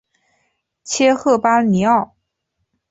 [0.83, 2.15] 切赫巴尼奥。